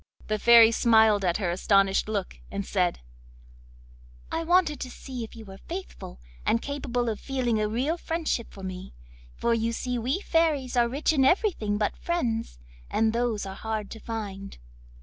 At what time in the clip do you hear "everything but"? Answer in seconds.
11.23-11.95